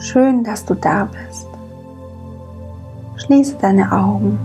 Schön, 0.00 0.42
dass 0.44 0.64
du 0.64 0.74
da 0.74 1.04
bist. 1.12 1.46
Schließe 3.16 3.56
deine 3.60 3.92
Augen. 3.92 4.38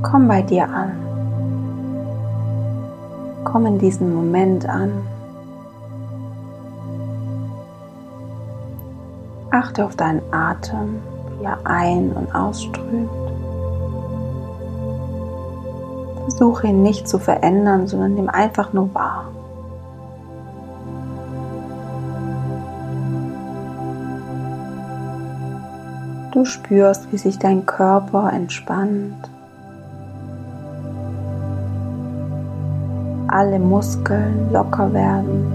Komm 0.00 0.26
bei 0.26 0.40
dir 0.40 0.66
an. 0.70 0.92
Komm 3.44 3.66
in 3.66 3.78
diesen 3.78 4.14
Moment 4.14 4.66
an. 4.66 4.90
Achte 9.50 9.84
auf 9.84 9.96
deinen 9.96 10.22
Atem, 10.32 11.02
wie 11.38 11.44
er 11.44 11.58
ein- 11.64 12.12
und 12.12 12.34
ausströmt. 12.34 13.10
Versuche 16.22 16.68
ihn 16.68 16.82
nicht 16.82 17.06
zu 17.06 17.18
verändern, 17.18 17.86
sondern 17.86 18.14
nimm 18.14 18.30
einfach 18.30 18.72
nur 18.72 18.94
wahr. 18.94 19.31
Spürst, 26.44 27.12
wie 27.12 27.18
sich 27.18 27.38
dein 27.38 27.66
Körper 27.66 28.32
entspannt. 28.32 29.30
Alle 33.28 33.58
Muskeln 33.58 34.52
locker 34.52 34.92
werden. 34.92 35.52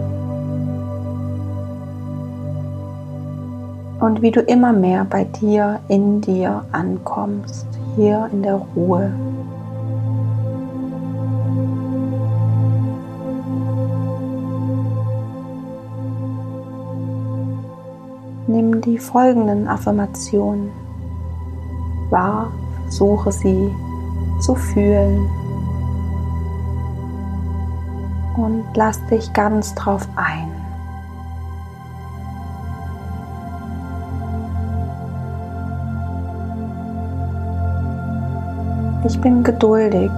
Und 3.99 4.21
wie 4.21 4.31
du 4.31 4.41
immer 4.41 4.73
mehr 4.73 5.05
bei 5.09 5.23
dir, 5.23 5.79
in 5.87 6.21
dir 6.21 6.63
ankommst, 6.71 7.67
hier 7.95 8.29
in 8.31 8.43
der 8.43 8.61
Ruhe. 8.75 9.11
Nimm 18.47 18.79
die 18.79 18.97
folgenden 18.97 19.67
Affirmationen 19.67 20.71
wahr, 22.09 22.49
versuche 22.83 23.31
sie 23.31 23.69
zu 24.39 24.55
fühlen 24.55 25.29
und 28.37 28.63
lass 28.75 29.05
dich 29.07 29.33
ganz 29.33 29.75
drauf 29.75 30.07
ein. 30.15 30.49
Ich 39.05 39.19
bin 39.19 39.43
geduldig, 39.43 40.11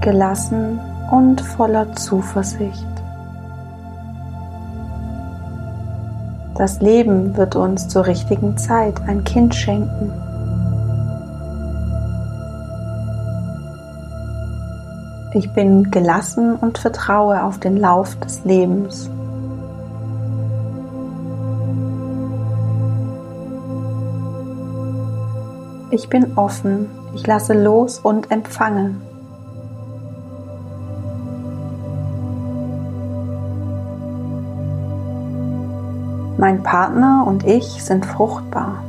gelassen 0.00 0.78
und 1.10 1.40
voller 1.40 1.92
Zuversicht. 1.94 2.93
Das 6.56 6.80
Leben 6.80 7.36
wird 7.36 7.56
uns 7.56 7.88
zur 7.88 8.06
richtigen 8.06 8.56
Zeit 8.56 9.00
ein 9.08 9.24
Kind 9.24 9.54
schenken. 9.54 10.12
Ich 15.34 15.52
bin 15.52 15.90
gelassen 15.90 16.54
und 16.54 16.78
vertraue 16.78 17.42
auf 17.42 17.58
den 17.58 17.76
Lauf 17.76 18.14
des 18.20 18.44
Lebens. 18.44 19.10
Ich 25.90 26.08
bin 26.08 26.38
offen, 26.38 26.88
ich 27.14 27.26
lasse 27.26 27.52
los 27.52 27.98
und 27.98 28.30
empfange. 28.30 28.94
Mein 36.36 36.62
Partner 36.62 37.24
und 37.26 37.46
ich 37.46 37.84
sind 37.84 38.04
fruchtbar. 38.04 38.82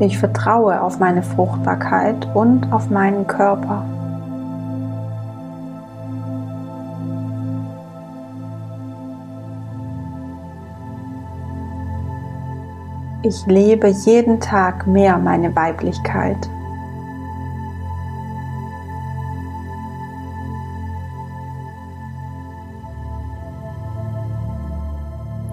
Ich 0.00 0.18
vertraue 0.18 0.80
auf 0.80 0.98
meine 0.98 1.22
Fruchtbarkeit 1.22 2.26
und 2.34 2.72
auf 2.72 2.90
meinen 2.90 3.26
Körper. 3.26 3.84
Ich 13.22 13.46
lebe 13.46 13.86
jeden 13.86 14.40
Tag 14.40 14.88
mehr 14.88 15.18
meine 15.18 15.54
Weiblichkeit. 15.54 16.50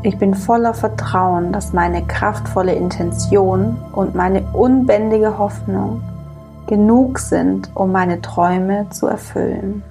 Ich 0.01 0.17
bin 0.17 0.33
voller 0.33 0.73
Vertrauen, 0.73 1.51
dass 1.51 1.73
meine 1.73 2.05
kraftvolle 2.05 2.73
Intention 2.73 3.75
und 3.91 4.15
meine 4.15 4.43
unbändige 4.53 5.37
Hoffnung 5.37 6.01
genug 6.67 7.19
sind, 7.19 7.69
um 7.73 7.91
meine 7.91 8.21
Träume 8.21 8.87
zu 8.91 9.07
erfüllen. 9.07 9.83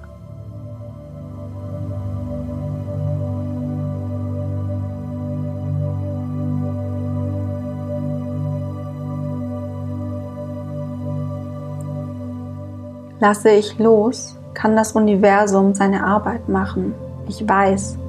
Lasse 13.19 13.51
ich 13.51 13.77
los, 13.77 14.37
kann 14.55 14.75
das 14.75 14.93
Universum 14.93 15.75
seine 15.75 16.03
Arbeit 16.03 16.49
machen. 16.49 16.95
Ich 17.27 17.47
weiß, 17.47 17.99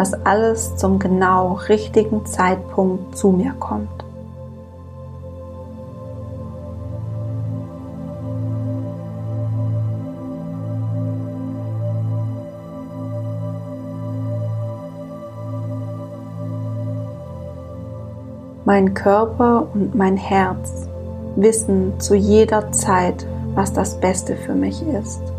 dass 0.00 0.14
alles 0.24 0.76
zum 0.76 0.98
genau 0.98 1.60
richtigen 1.68 2.24
Zeitpunkt 2.24 3.18
zu 3.18 3.32
mir 3.32 3.52
kommt. 3.60 4.02
Mein 18.64 18.94
Körper 18.94 19.66
und 19.74 19.94
mein 19.94 20.16
Herz 20.16 20.88
wissen 21.36 22.00
zu 22.00 22.14
jeder 22.14 22.72
Zeit, 22.72 23.26
was 23.54 23.74
das 23.74 24.00
Beste 24.00 24.34
für 24.34 24.54
mich 24.54 24.82
ist. 24.82 25.29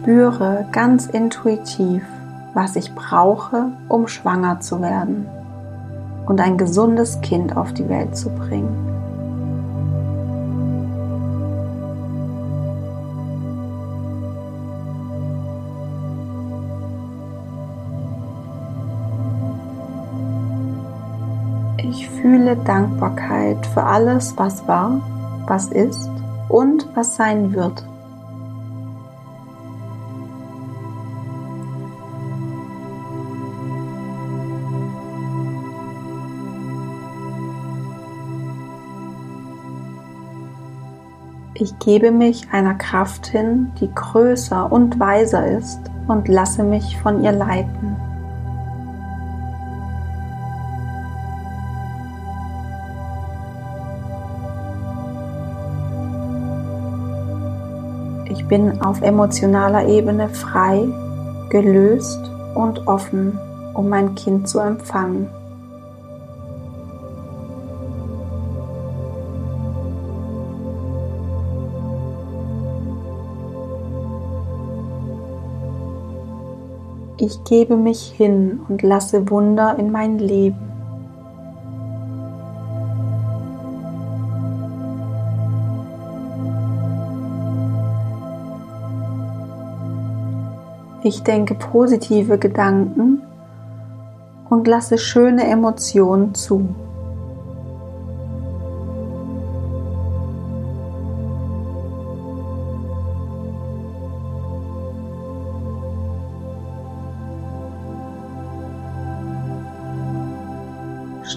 Spüre 0.00 0.64
ganz 0.72 1.06
intuitiv, 1.06 2.02
was 2.54 2.74
ich 2.74 2.94
brauche, 2.94 3.66
um 3.88 4.08
schwanger 4.08 4.60
zu 4.60 4.80
werden 4.80 5.26
und 6.26 6.40
ein 6.40 6.56
gesundes 6.56 7.20
Kind 7.20 7.54
auf 7.54 7.74
die 7.74 7.86
Welt 7.86 8.16
zu 8.16 8.30
bringen. 8.30 8.86
Ich 21.76 22.08
fühle 22.08 22.56
Dankbarkeit 22.56 23.66
für 23.66 23.82
alles, 23.82 24.34
was 24.38 24.66
war, 24.66 25.02
was 25.46 25.66
ist 25.66 26.08
und 26.48 26.88
was 26.94 27.16
sein 27.16 27.52
wird. 27.52 27.84
Ich 41.62 41.78
gebe 41.78 42.10
mich 42.10 42.48
einer 42.52 42.72
Kraft 42.72 43.26
hin, 43.26 43.70
die 43.78 43.90
größer 43.94 44.72
und 44.72 44.98
weiser 44.98 45.46
ist 45.46 45.78
und 46.08 46.26
lasse 46.26 46.64
mich 46.64 46.96
von 47.02 47.22
ihr 47.22 47.32
leiten. 47.32 47.96
Ich 58.30 58.46
bin 58.46 58.80
auf 58.80 59.02
emotionaler 59.02 59.86
Ebene 59.86 60.30
frei, 60.30 60.88
gelöst 61.50 62.30
und 62.54 62.88
offen, 62.88 63.38
um 63.74 63.90
mein 63.90 64.14
Kind 64.14 64.48
zu 64.48 64.60
empfangen. 64.60 65.28
Ich 77.22 77.44
gebe 77.44 77.76
mich 77.76 78.14
hin 78.16 78.60
und 78.66 78.82
lasse 78.82 79.28
Wunder 79.28 79.78
in 79.78 79.92
mein 79.92 80.18
Leben. 80.18 80.56
Ich 91.02 91.22
denke 91.22 91.54
positive 91.54 92.38
Gedanken 92.38 93.20
und 94.48 94.66
lasse 94.66 94.96
schöne 94.96 95.46
Emotionen 95.46 96.34
zu. 96.34 96.74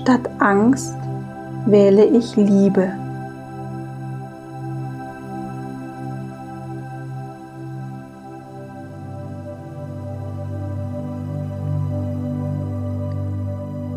Statt 0.04 0.30
Angst 0.40 0.98
wähle 1.66 2.04
ich 2.04 2.36
Liebe. 2.36 2.92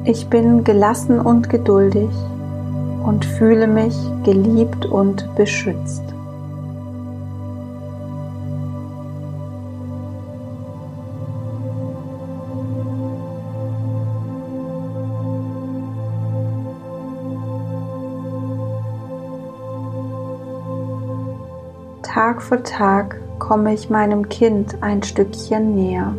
Ich 0.04 0.28
bin 0.28 0.62
gelassen 0.62 1.18
und 1.18 1.50
geduldig 1.50 2.10
und 3.04 3.24
fühle 3.24 3.66
mich 3.66 3.96
geliebt 4.22 4.86
und 4.86 5.28
beschützt. 5.34 6.15
Tag 22.16 22.40
für 22.40 22.62
Tag 22.62 23.20
komme 23.38 23.74
ich 23.74 23.90
meinem 23.90 24.30
Kind 24.30 24.82
ein 24.82 25.02
Stückchen 25.02 25.74
näher. 25.74 26.14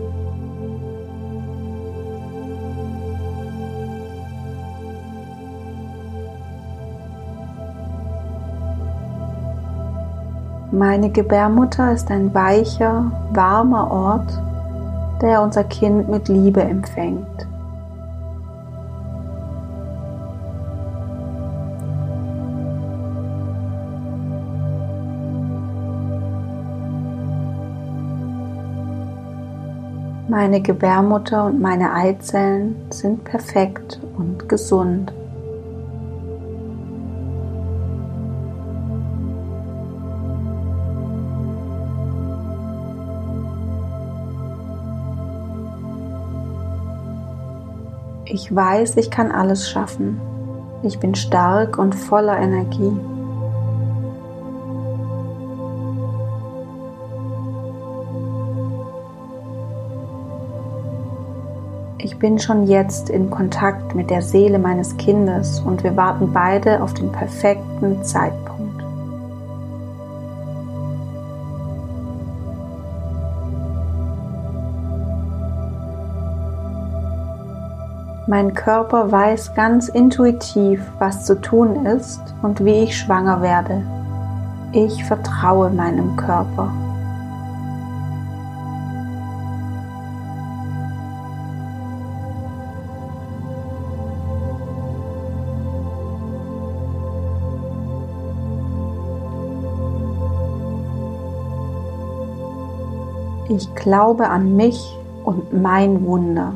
Meine 10.72 11.10
Gebärmutter 11.10 11.92
ist 11.94 12.12
ein 12.12 12.32
weicher, 12.36 13.12
warmer 13.34 13.90
Ort, 13.90 14.40
der 15.24 15.42
unser 15.42 15.64
Kind 15.64 16.10
mit 16.10 16.28
Liebe 16.28 16.62
empfängt. 16.62 17.48
Meine 30.40 30.62
Gebärmutter 30.62 31.46
und 31.46 31.60
meine 31.60 31.92
Eizellen 31.92 32.76
sind 32.92 33.24
perfekt 33.24 34.00
und 34.20 34.48
gesund. 34.48 35.12
Ich 48.26 48.56
weiß, 48.56 48.98
ich 48.98 49.10
kann 49.10 49.32
alles 49.32 49.68
schaffen. 49.68 50.22
Ich 50.84 51.00
bin 51.00 51.16
stark 51.16 51.80
und 51.80 51.96
voller 51.96 52.38
Energie. 52.38 52.96
Ich 62.00 62.20
bin 62.20 62.38
schon 62.38 62.68
jetzt 62.68 63.10
in 63.10 63.32
Kontakt 63.32 63.96
mit 63.96 64.12
der 64.12 64.22
Seele 64.22 64.60
meines 64.60 64.98
Kindes 64.98 65.60
und 65.60 65.84
wir 65.84 65.96
warten 65.96 66.32
beide 66.32 66.84
auf 66.84 66.94
den 66.94 67.12
perfekten 67.12 68.04
Zeitpunkt. 68.04 68.84
Mein 78.28 78.54
Körper 78.54 79.12
weiß 79.12 79.56
ganz 79.56 79.88
intuitiv, 79.88 80.82
was 81.00 81.26
zu 81.26 81.42
tun 81.42 81.88
ist 81.88 82.22
und 82.44 82.64
wie 82.64 82.84
ich 82.84 82.96
schwanger 82.96 83.42
werde. 83.42 83.82
Ich 84.72 85.04
vertraue 85.06 85.72
meinem 85.72 86.16
Körper. 86.16 86.72
Ich 103.50 103.74
glaube 103.76 104.30
an 104.30 104.58
mich 104.58 104.94
und 105.24 105.54
mein 105.54 106.06
Wunder. 106.06 106.54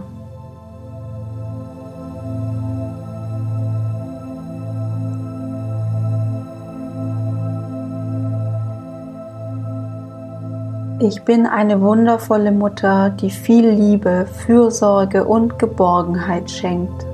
Ich 10.99 11.23
bin 11.23 11.47
eine 11.47 11.81
wundervolle 11.81 12.51
Mutter, 12.51 13.09
die 13.09 13.31
viel 13.31 13.69
Liebe, 13.69 14.27
Fürsorge 14.45 15.25
und 15.25 15.57
Geborgenheit 15.57 16.51
schenkt. 16.51 17.10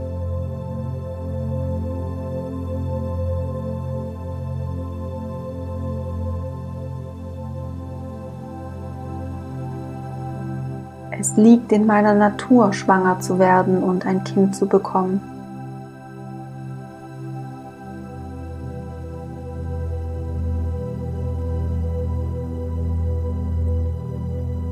Es 11.28 11.36
liegt 11.36 11.74
in 11.74 11.86
meiner 11.86 12.14
Natur, 12.14 12.72
schwanger 12.72 13.20
zu 13.20 13.38
werden 13.38 13.84
und 13.84 14.06
ein 14.06 14.24
Kind 14.24 14.56
zu 14.56 14.66
bekommen. 14.66 15.20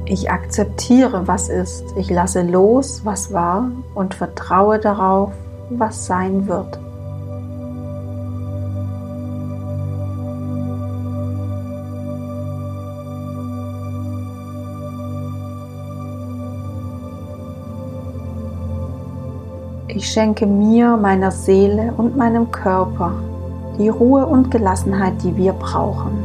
Ich 0.06 0.32
akzeptiere, 0.32 1.28
was 1.28 1.50
ist. 1.50 1.84
Ich 1.98 2.10
lasse 2.10 2.42
los, 2.44 3.02
was 3.04 3.34
war 3.34 3.70
und 3.94 4.14
vertraue 4.14 4.80
darauf, 4.80 5.34
was 5.70 6.06
sein 6.06 6.48
wird. 6.48 6.80
Ich 19.96 20.12
schenke 20.12 20.46
mir, 20.46 20.98
meiner 20.98 21.32
Seele 21.32 21.94
und 21.96 22.18
meinem 22.18 22.52
Körper 22.52 23.14
die 23.80 23.88
Ruhe 23.88 24.25
und 24.25 24.52
Gelassenheit, 24.52 25.14
die 25.24 25.38
wir 25.38 25.54
brauchen. 25.54 26.22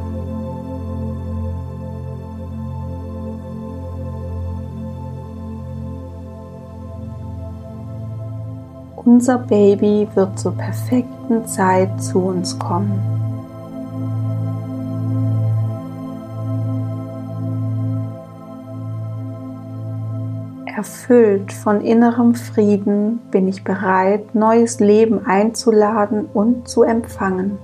Unser 8.97 9.39
Baby 9.39 10.09
wird 10.15 10.37
zur 10.37 10.53
perfekten 10.57 11.47
Zeit 11.47 12.03
zu 12.03 12.19
uns 12.19 12.59
kommen. 12.59 13.20
Erfüllt 20.77 21.53
von 21.53 21.81
innerem 21.81 22.35
Frieden 22.35 23.19
bin 23.31 23.49
ich 23.49 23.65
bereit, 23.65 24.35
neues 24.35 24.79
Leben 24.79 25.27
einzuladen 25.27 26.27
und 26.33 26.69
zu 26.69 26.83
empfangen. 26.83 27.59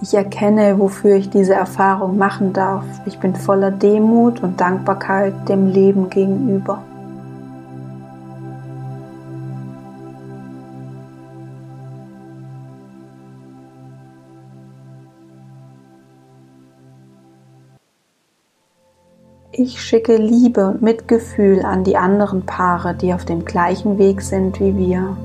Ich 0.00 0.12
erkenne, 0.12 0.78
wofür 0.78 1.16
ich 1.16 1.30
diese 1.30 1.54
Erfahrung 1.54 2.18
machen 2.18 2.52
darf. 2.52 2.84
Ich 3.06 3.18
bin 3.18 3.34
voller 3.34 3.70
Demut 3.70 4.42
und 4.42 4.60
Dankbarkeit 4.60 5.48
dem 5.48 5.66
Leben 5.66 6.10
gegenüber. 6.10 6.82
Ich 19.56 19.80
schicke 19.80 20.16
Liebe 20.16 20.66
und 20.66 20.82
Mitgefühl 20.82 21.62
an 21.64 21.84
die 21.84 21.96
anderen 21.96 22.44
Paare, 22.44 22.92
die 22.92 23.14
auf 23.14 23.24
dem 23.24 23.44
gleichen 23.44 23.98
Weg 23.98 24.20
sind 24.20 24.58
wie 24.58 24.76
wir. 24.76 25.16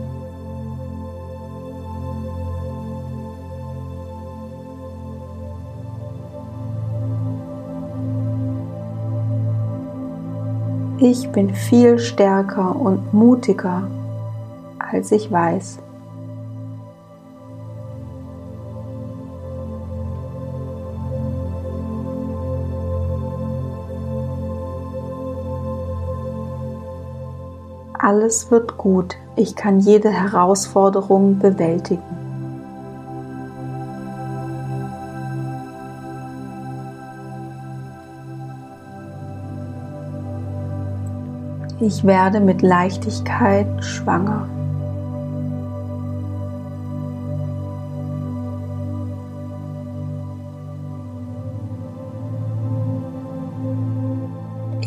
Ich 10.99 11.27
bin 11.31 11.55
viel 11.55 11.97
stärker 11.97 12.75
und 12.75 13.11
mutiger, 13.11 13.89
als 14.77 15.11
ich 15.11 15.31
weiß. 15.31 15.79
Alles 28.01 28.49
wird 28.49 28.77
gut. 28.77 29.17
Ich 29.35 29.57
kann 29.57 29.81
jede 29.81 30.09
Herausforderung 30.09 31.37
bewältigen. 31.37 32.01
Ich 41.81 42.05
werde 42.05 42.39
mit 42.39 42.61
Leichtigkeit 42.61 43.67
schwanger. 43.83 44.47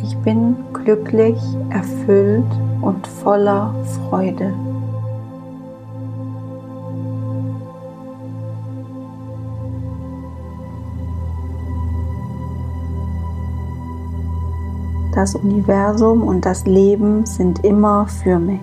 Ich 0.02 0.16
bin 0.18 0.56
glücklich, 0.72 1.38
erfüllt 1.68 2.46
und 2.82 3.06
voller 3.06 3.74
Freude. 4.10 4.52
Das 15.14 15.34
Universum 15.34 16.22
und 16.22 16.44
das 16.44 16.66
Leben 16.66 17.26
sind 17.26 17.64
immer 17.64 18.06
für 18.06 18.38
mich. 18.38 18.60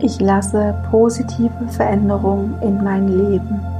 Ich 0.00 0.20
lasse 0.20 0.74
positive 0.90 1.68
Veränderungen 1.68 2.60
in 2.60 2.82
mein 2.82 3.08
Leben. 3.08 3.73